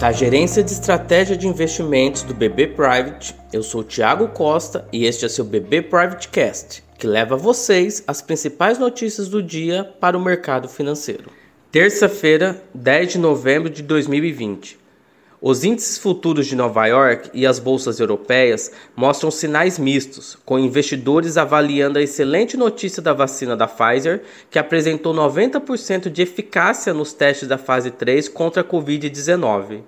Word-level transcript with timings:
Da 0.00 0.12
Gerência 0.12 0.64
de 0.64 0.72
Estratégia 0.72 1.36
de 1.36 1.46
Investimentos 1.46 2.22
do 2.22 2.32
BB 2.32 2.68
Private, 2.68 3.34
eu 3.52 3.62
sou 3.62 3.84
Tiago 3.84 4.28
Costa 4.28 4.88
e 4.90 5.04
este 5.04 5.26
é 5.26 5.28
seu 5.28 5.44
BB 5.44 5.82
Private 5.82 6.28
Cast, 6.28 6.82
que 6.98 7.06
leva 7.06 7.34
a 7.34 7.38
vocês 7.38 8.02
as 8.06 8.22
principais 8.22 8.78
notícias 8.78 9.28
do 9.28 9.42
dia 9.42 9.84
para 10.00 10.16
o 10.16 10.24
mercado 10.24 10.70
financeiro. 10.70 11.30
Terça-feira, 11.70 12.62
10 12.72 13.12
de 13.12 13.18
novembro 13.18 13.68
de 13.68 13.82
2020. 13.82 14.78
Os 15.42 15.64
índices 15.64 15.96
futuros 15.96 16.46
de 16.46 16.54
Nova 16.54 16.84
York 16.84 17.30
e 17.32 17.46
as 17.46 17.58
bolsas 17.58 17.98
europeias 17.98 18.70
mostram 18.94 19.30
sinais 19.30 19.78
mistos, 19.78 20.36
com 20.44 20.58
investidores 20.58 21.38
avaliando 21.38 21.98
a 21.98 22.02
excelente 22.02 22.58
notícia 22.58 23.02
da 23.02 23.14
vacina 23.14 23.56
da 23.56 23.66
Pfizer, 23.66 24.20
que 24.50 24.58
apresentou 24.58 25.14
90% 25.14 26.10
de 26.10 26.20
eficácia 26.20 26.92
nos 26.92 27.14
testes 27.14 27.48
da 27.48 27.56
fase 27.56 27.90
3 27.90 28.28
contra 28.28 28.60
a 28.60 28.64
Covid-19. 28.64 29.80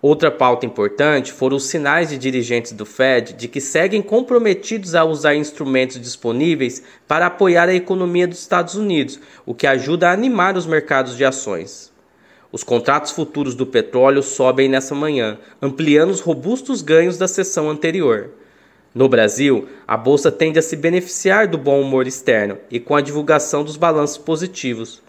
Outra 0.00 0.30
pauta 0.30 0.64
importante 0.64 1.32
foram 1.32 1.56
os 1.56 1.64
sinais 1.64 2.10
de 2.10 2.18
dirigentes 2.18 2.70
do 2.70 2.86
Fed 2.86 3.32
de 3.32 3.48
que 3.48 3.60
seguem 3.60 4.02
comprometidos 4.02 4.94
a 4.94 5.02
usar 5.02 5.34
instrumentos 5.34 6.00
disponíveis 6.00 6.80
para 7.08 7.26
apoiar 7.26 7.68
a 7.68 7.74
economia 7.74 8.28
dos 8.28 8.38
Estados 8.38 8.76
Unidos, 8.76 9.18
o 9.44 9.52
que 9.52 9.66
ajuda 9.66 10.10
a 10.10 10.12
animar 10.12 10.56
os 10.56 10.66
mercados 10.66 11.16
de 11.16 11.24
ações. 11.24 11.93
Os 12.54 12.62
contratos 12.62 13.10
futuros 13.10 13.56
do 13.56 13.66
petróleo 13.66 14.22
sobem 14.22 14.68
nessa 14.68 14.94
manhã, 14.94 15.40
ampliando 15.60 16.10
os 16.10 16.20
robustos 16.20 16.82
ganhos 16.82 17.18
da 17.18 17.26
sessão 17.26 17.68
anterior. 17.68 18.30
No 18.94 19.08
Brasil, 19.08 19.66
a 19.88 19.96
bolsa 19.96 20.30
tende 20.30 20.56
a 20.56 20.62
se 20.62 20.76
beneficiar 20.76 21.48
do 21.48 21.58
bom 21.58 21.80
humor 21.80 22.06
externo 22.06 22.58
e 22.70 22.78
com 22.78 22.94
a 22.94 23.00
divulgação 23.00 23.64
dos 23.64 23.76
balanços 23.76 24.18
positivos. 24.18 25.02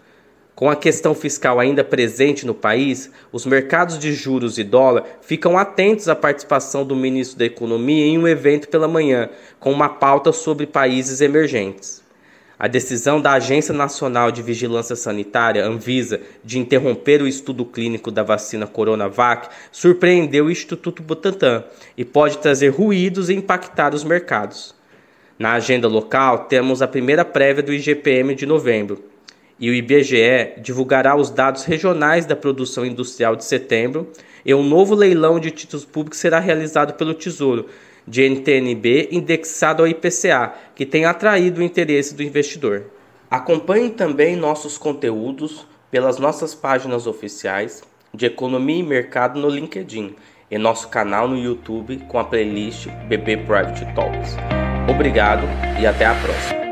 Com 0.56 0.68
a 0.68 0.74
questão 0.74 1.14
fiscal 1.14 1.60
ainda 1.60 1.84
presente 1.84 2.44
no 2.44 2.52
país, 2.52 3.12
os 3.30 3.46
mercados 3.46 3.96
de 3.96 4.12
juros 4.12 4.58
e 4.58 4.64
dólar 4.64 5.04
ficam 5.20 5.56
atentos 5.56 6.08
à 6.08 6.16
participação 6.16 6.84
do 6.84 6.96
ministro 6.96 7.38
da 7.38 7.44
Economia 7.44 8.06
em 8.06 8.18
um 8.18 8.26
evento 8.26 8.68
pela 8.68 8.88
manhã, 8.88 9.30
com 9.60 9.70
uma 9.70 9.88
pauta 9.88 10.32
sobre 10.32 10.66
países 10.66 11.20
emergentes. 11.20 12.02
A 12.58 12.66
decisão 12.68 13.20
da 13.20 13.32
Agência 13.32 13.74
Nacional 13.74 14.32
de 14.32 14.40
Vigilância 14.40 14.96
Sanitária, 14.96 15.66
Anvisa, 15.66 16.22
de 16.42 16.58
interromper 16.58 17.20
o 17.20 17.28
estudo 17.28 17.66
clínico 17.66 18.10
da 18.10 18.22
vacina 18.22 18.66
Coronavac 18.66 19.48
surpreendeu 19.70 20.46
o 20.46 20.50
Instituto 20.50 21.02
Butantan 21.02 21.64
e 21.98 22.04
pode 22.04 22.38
trazer 22.38 22.70
ruídos 22.70 23.28
e 23.28 23.34
impactar 23.34 23.94
os 23.94 24.04
mercados. 24.04 24.74
Na 25.38 25.52
agenda 25.52 25.86
local, 25.86 26.46
temos 26.46 26.80
a 26.80 26.88
primeira 26.88 27.26
prévia 27.26 27.62
do 27.62 27.74
IGPM 27.74 28.34
de 28.34 28.46
novembro, 28.46 29.04
e 29.60 29.68
o 29.68 29.74
IBGE 29.74 30.54
divulgará 30.62 31.14
os 31.14 31.28
dados 31.28 31.64
regionais 31.64 32.24
da 32.24 32.34
produção 32.34 32.86
industrial 32.86 33.36
de 33.36 33.44
setembro, 33.44 34.10
e 34.46 34.54
um 34.54 34.62
novo 34.62 34.94
leilão 34.94 35.38
de 35.38 35.50
títulos 35.50 35.84
públicos 35.84 36.18
será 36.18 36.38
realizado 36.38 36.94
pelo 36.94 37.12
Tesouro, 37.12 37.66
de 38.06 38.22
NTNB 38.22 39.08
indexado 39.10 39.82
ao 39.82 39.88
IPCA, 39.88 40.54
que 40.74 40.86
tem 40.86 41.04
atraído 41.04 41.60
o 41.60 41.64
interesse 41.64 42.14
do 42.14 42.22
investidor. 42.22 42.84
Acompanhe 43.30 43.90
também 43.90 44.36
nossos 44.36 44.78
conteúdos 44.78 45.66
pelas 45.90 46.18
nossas 46.18 46.54
páginas 46.54 47.06
oficiais 47.06 47.82
de 48.14 48.26
Economia 48.26 48.78
e 48.78 48.82
Mercado 48.82 49.40
no 49.40 49.48
LinkedIn 49.48 50.14
e 50.50 50.58
nosso 50.58 50.88
canal 50.88 51.26
no 51.26 51.36
YouTube 51.36 51.98
com 52.08 52.18
a 52.18 52.24
playlist 52.24 52.88
BB 53.08 53.38
Private 53.38 53.84
Talks. 53.94 54.36
Obrigado 54.88 55.46
e 55.80 55.86
até 55.86 56.06
a 56.06 56.14
próxima. 56.14 56.65